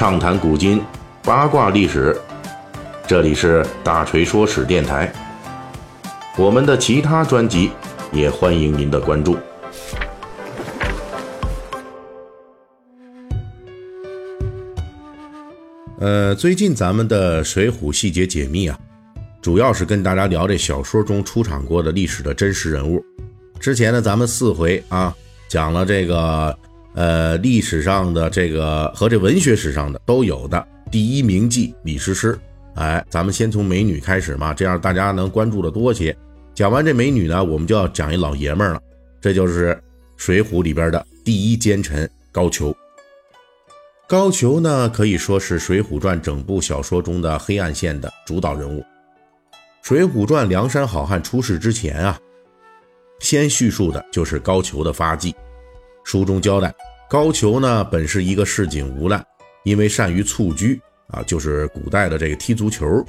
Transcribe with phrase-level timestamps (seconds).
[0.00, 0.82] 畅谈古今，
[1.22, 2.18] 八卦历史。
[3.06, 5.12] 这里是大锤说史电台。
[6.38, 7.70] 我们的其他专辑
[8.10, 9.36] 也欢迎您的关注。
[15.98, 18.80] 呃，最近咱们的《水浒细节解密》啊，
[19.42, 23.04] 主要是跟大家聊这小说中出场过的历史的真实人物。
[23.60, 25.14] 之前呢，咱们四回啊
[25.46, 26.58] 讲了这个。
[26.94, 32.38] 呃，历史上的这个和这文学史上的都有的第一名妓李师师，
[32.74, 36.16] 哎，咱们先从美女开始嘛，这样大家能关注的多些。
[36.52, 38.80] 讲完这美女呢，我们就要讲一老爷们儿了，
[39.20, 39.72] 这就是
[40.16, 42.74] 《水浒》里边的第一奸臣高俅。
[44.08, 48.80] 高俅呢，可以说是《水浒传》整部小说中的黑暗线的主导人物。
[49.80, 52.18] 《水浒传》梁山好汉出世之前啊，
[53.20, 55.32] 先叙述的就是高俅的发迹。
[56.04, 56.74] 书中交代，
[57.08, 59.24] 高俅呢本是一个市井无赖，
[59.64, 63.04] 因为善于蹴鞠啊，就是古代的这个踢足球，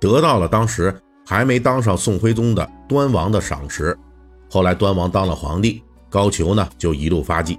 [0.00, 0.94] 得到了当时
[1.26, 3.96] 还没当上宋徽宗的端王的赏识。
[4.50, 7.58] 后来端王当了皇帝，高俅呢就一路发迹。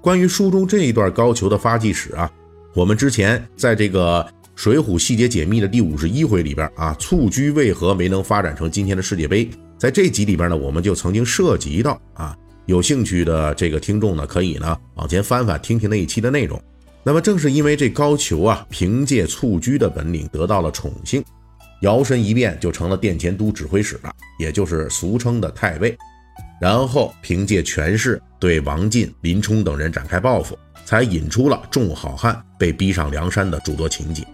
[0.00, 2.30] 关于书中这一段高俅的发迹史啊，
[2.74, 4.22] 我们之前在这个
[4.54, 12.36] 《水浒细节解密》的第五十一回里边啊，蹴鞠为何没能发展成今天的世界杯，在这集里边呢，我们就曾经涉及到啊。
[12.70, 16.62] 有兴趣的这个听众呢，可以呢往前翻翻听听那一期的内容。
[17.02, 21.20] 那么正是因为这高俅啊，凭借蹴鞠的本领得到了宠幸，
[21.82, 25.98] 摇身一变就成了殿前都指挥使了，也就是俗称的太尉。
[26.60, 34.24] 然后凭借权势对王进、林冲等人展开报复，才引出了众好汉被逼上梁山的诸多情景。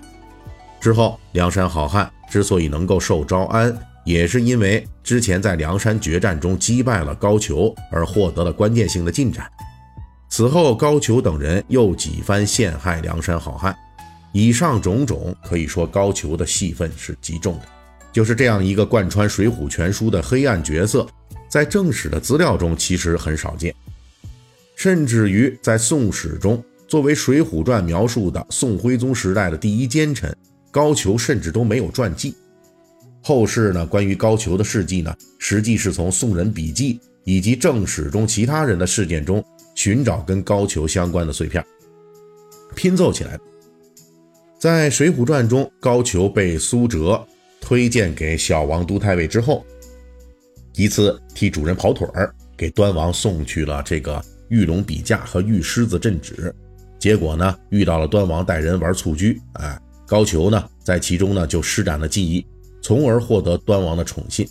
[0.79, 3.75] 之后，梁山好汉之所以能够受招安。
[4.07, 9.51] 也是因为之前在梁山决战中击败了高俅，而获得了关键性的进展。
[10.31, 13.77] 此后，高俅等人又几番陷害梁山好汉。
[14.33, 17.63] 以上种种，可以说高俅的戏份是极重的。
[18.13, 21.07] 就是这样一个贯穿《水浒全书》的黑暗角色，
[21.49, 23.75] 在正史的资料中其实很少见，
[24.77, 30.35] 甚至于在《宋史》中，作为《水浒传》描述的宋徽宗时代的第一奸臣
[30.71, 32.35] 高俅，甚至都没有传记。
[33.27, 39.45] 后世呢，关于高俅的事迹呢，实际是从宋人笔记以及正史中其他人的事件中
[39.75, 41.67] 寻找跟高俅相关的碎片，
[42.77, 43.37] 拼凑起来。
[44.61, 47.21] 在《水浒传》中，高俅被苏辙
[47.61, 49.67] 推荐给小王都太尉之后，
[50.77, 56.55] 一次替主人跑腿儿，给端王送去了这个玉龙笔架和玉狮子镇纸，
[56.97, 59.77] 结果呢，遇到了端王带人玩蹴鞠，哎，
[60.07, 62.47] 高俅呢，在其中呢就施展了技艺。
[62.87, 64.47] 从而获得端王的宠信，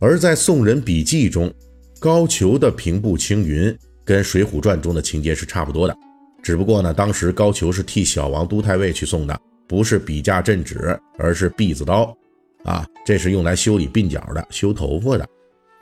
[0.00, 1.52] 而在宋人笔记中，
[2.00, 5.94] 高俅的平步青云跟《水浒传》中的情节是差不多的，
[6.42, 9.38] 只不过呢，当时高俅是替小王都太尉去送的，
[9.68, 12.16] 不是笔架镇纸，而是篦子刀，
[12.64, 15.28] 啊，这是用来修理鬓角的、修头发的。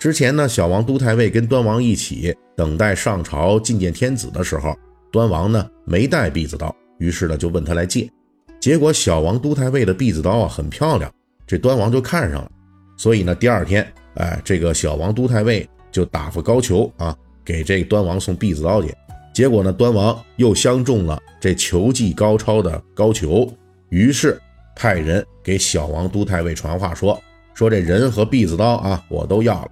[0.01, 4.77] 之前呢，小王都太尉跟端王一起等待上朝觐见天子的时候，
[5.13, 8.11] 端王呢没带篦子刀，于是呢就问他来借，
[8.59, 11.09] 结果小王都太尉的篦子刀啊很漂亮。
[11.47, 12.51] 这端王就看上了，
[12.97, 18.95] 所以呢，第二天，哎，这个小王都太尉就打发高俅啊，给这端王送篦子刀去。
[19.35, 23.51] 结果呢，端王又相中了这球技高超的高俅，
[23.89, 24.41] 于是
[24.77, 27.21] 派人给小王都太尉传话说：
[27.55, 29.71] 说这人和篦子刀啊，我都要了。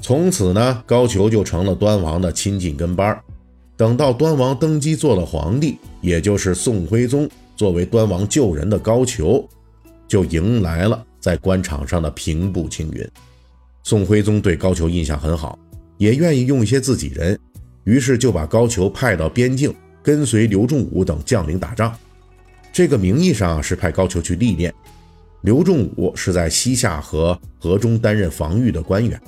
[0.00, 3.18] 从此呢，高俅就成了端王的亲近跟班
[3.76, 9.44] 等到端王登基做了皇帝，也就是宋徽宗，作为端王救人的高俅。
[10.12, 13.10] 就迎来了在官场上的平步青云。
[13.82, 15.58] 宋徽宗对高俅印象很好，
[15.96, 17.38] 也愿意用一些自己人，
[17.84, 21.96] 于是就把高俅派到边境，跟随刘仲武等将领打仗。
[22.74, 24.70] 这个名义上是派高俅去历练，
[25.40, 29.18] 刘仲武是在西夏和河中担任防御的官员。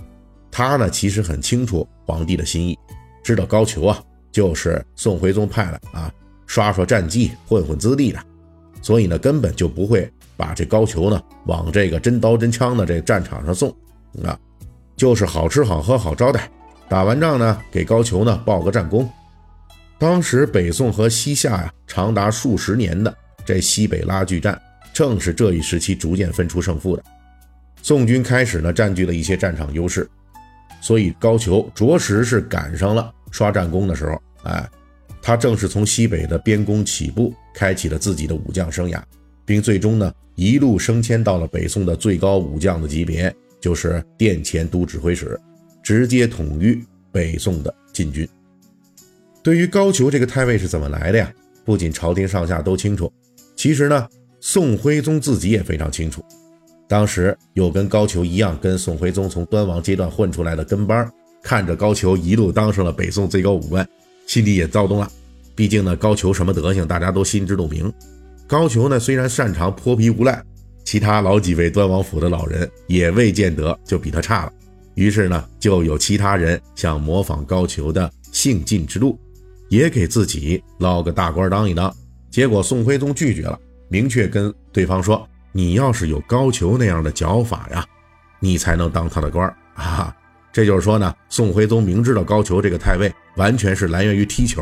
[0.51, 2.79] 他呢，其实很清楚皇帝的心意，
[3.23, 6.13] 知道高俅啊就是宋徽宗派来啊
[6.47, 8.21] 刷刷战绩、混混资历的，
[8.83, 10.13] 所以呢，根本就不会。
[10.37, 13.69] 把这高俅呢往这个真刀真枪的这战场上送，
[14.23, 14.39] 啊，
[14.97, 16.51] 就是好吃好喝好招待。
[16.89, 19.09] 打完仗呢，给高俅呢报个战功。
[19.99, 23.15] 当时北宋和西夏呀长达数十年的
[23.45, 24.61] 这西北拉锯战，
[24.93, 27.03] 正是这一时期逐渐分出胜负的。
[27.81, 30.09] 宋军开始呢占据了一些战场优势，
[30.81, 34.21] 所以高俅着实是赶上了刷战功的时候。
[34.45, 34.69] 哎，
[35.23, 39.01] 他正是从西北的边攻起步，开启了自己的武将生涯。
[39.45, 45.39] 并最终呢，一路升迁到了北宋的最高武将的级别，就是殿前都指挥使，
[45.83, 46.83] 直接统御
[47.13, 48.29] 北宋的禁军。
[49.43, 51.33] 对于高俅这个太尉是怎么来的呀？
[51.65, 53.13] 不仅朝廷上下都清楚，
[53.57, 54.09] 其实呢，
[54.41, 56.23] 宋徽宗自己也非常清楚。
[56.87, 61.11] 当时有跟高俅一样跟宋徽宗从端王阶段混出来的跟班，
[61.43, 63.89] 看着高俅一路当上了北宋最高武官，
[64.27, 65.11] 心里也躁动了。
[65.55, 67.91] 毕竟呢，高俅什么德行，大家都心知肚明。
[68.47, 70.43] 高俅呢，虽然擅长泼皮无赖，
[70.85, 74.53] 其他老几位端王府的老人也未见得就比他差了。
[74.95, 79.19] 于是呢，就有其他人想模仿高俅的性进之路，
[79.69, 81.95] 也给自己捞个大官当一当。
[82.31, 83.59] 结果宋徽宗拒绝了，
[83.89, 85.27] 明确跟对方说。
[85.57, 87.87] 你要是有高俅那样的脚法呀，
[88.41, 90.13] 你才能当他的官啊！
[90.53, 94.61] 这就是说呢，宋徽宗明知道高俅这个太尉完全是来源于踢球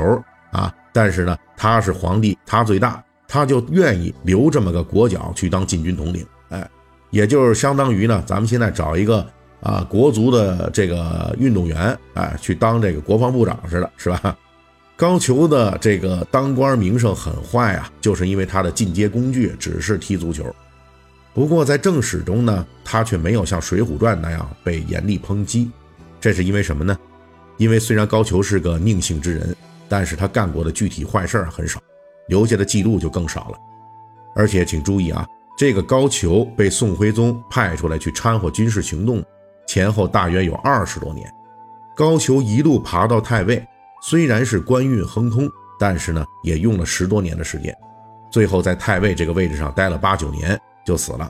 [0.51, 3.03] 啊，但是呢，他是皇帝，他最大，
[3.33, 6.23] 他就愿意留这么个国脚去当禁军统领。
[6.51, 6.71] 哎，
[7.09, 9.27] 也就是相当于呢，咱们现在找一个
[9.63, 14.37] 啊国足的这个运动员，哎，去当这个国防部长似的，是吧？
[14.99, 20.55] 高俅的这个当官名声很坏啊，就是因为他的进阶工具只是踢足球。
[21.33, 25.71] 不过在正史中呢，他却没有像《水浒传》那样被严厉抨击，
[26.21, 26.95] 这是因为什么呢？
[27.57, 29.57] 因为虽然高俅是个佞幸之人，
[29.89, 31.81] 但是他干过的具体坏事很少，
[32.29, 33.59] 留下的记录就更少了。
[34.35, 35.27] 而且请注意啊，
[35.57, 39.23] 这个高俅被宋徽宗派出来去掺和军事行动，
[39.67, 41.31] 前后大约有二十多年。
[41.95, 43.63] 高俅一路爬到太尉，
[44.03, 45.49] 虽然是官运亨通，
[45.79, 47.77] 但是呢，也用了十多年的时间，
[48.31, 50.59] 最后在太尉这个位置上待了八九年。
[50.85, 51.29] 就死了，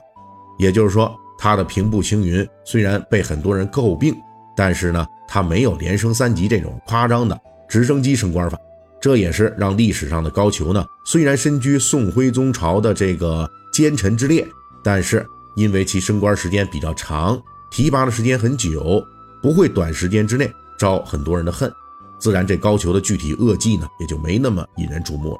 [0.57, 4.19] 也就是说，他的平步青云虽然被很多人诟病，
[4.55, 8.57] 但是呢，他没有连升三级这种夸张的直升机升官法。
[9.03, 14.47] 这也是让历史上的高俅呢，虽然身居宋徽宗朝的这个奸臣之列，
[14.81, 17.37] 但是因为其升官时间比较长，
[17.69, 19.05] 提拔的时间很久，
[19.41, 21.69] 不会短时间之内招很多人的恨，
[22.17, 25.37] 自然这高俅的具体恶迹呢，也就没那么引人注目了。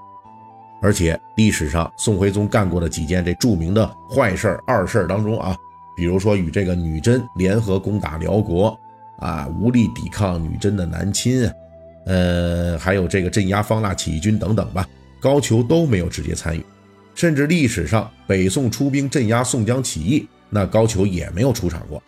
[0.82, 5.56] 而且历史上宋徽宗干过的几件这著名的坏事儿二事儿当中啊，
[5.96, 8.78] 比如说与这个女真联合攻打辽国，
[9.20, 11.50] 啊无力抵抗女真的南侵，
[12.06, 14.88] 呃还有这个镇压方腊起义军等等吧，
[15.20, 16.64] 高俅都没有直接参与，
[17.16, 22.02] 甚至历史上北宋出兵镇压宋江起义，那高俅也没有出场过，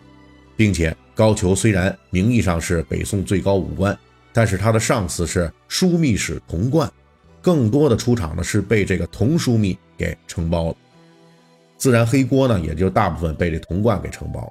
[0.55, 3.97] 并且高俅虽然名义上是北宋最高武官，
[4.33, 6.91] 但是他的上司是枢密使童贯。
[7.41, 10.75] 更多的出场呢是被这个童枢密给承包了，
[11.77, 14.49] 自然黑锅呢也就大部分被这童贯给承包了。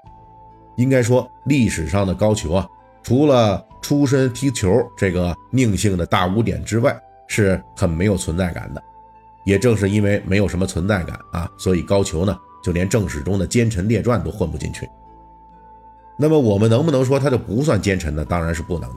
[0.76, 2.68] 应该说历史上的高俅啊，
[3.04, 6.98] 除了出身踢球这个佞幸的大污点之外，
[7.28, 8.82] 是很没有存在感的。
[9.44, 14.88] 也正是因为没有什么存在感啊，所以高俅呢就连正史中的奸臣列传都混不进去。
[16.16, 18.24] 那么我们能不能说他就不算奸臣呢？
[18.24, 18.96] 当然是不能的，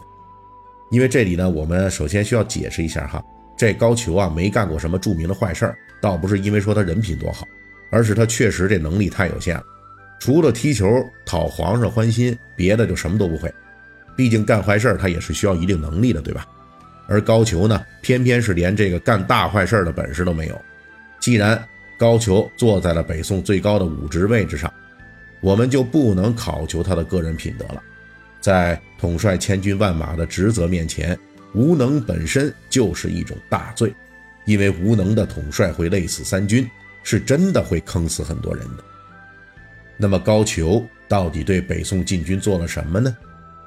[0.90, 3.22] 因为这里呢我们首先需要解释一下哈。
[3.58, 7.46] 这高俅啊，没干过什么著名的坏事儿，倒不是因为说他人品多好，
[7.92, 9.64] 而是他确实这能力太有限了，
[10.18, 10.88] 除了踢球
[11.26, 13.54] 讨皇上欢心，别的就什么都不会。
[14.18, 16.46] 毕竟干坏事儿他也是需要一定能力的，对吧？
[17.08, 20.62] 而高俅呢，偏偏是连这个干大坏事儿的本事都没有。
[21.22, 21.64] 既然
[21.98, 24.70] 高俅坐在了北宋最高的武职位置上，
[25.40, 27.82] 我们就不能考究他的个人品德了。
[28.42, 31.18] 在统帅千军万马的职责面前。
[31.54, 33.92] 无能本身就是一种大罪，
[34.46, 36.70] 因为无能的统帅会累死三军，
[37.04, 38.84] 是真的会坑死很多人的。
[39.96, 43.16] 那么高俅到底对北宋禁军做了什么呢？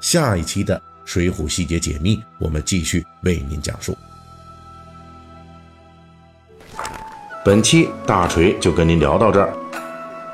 [0.00, 3.96] 下一期的《水浒细节解密》，我们继续为您讲述。
[7.44, 9.52] 本期大锤就跟您聊到这儿，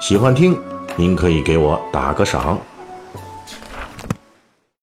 [0.00, 0.58] 喜欢听
[0.96, 2.60] 您可以给我打个赏。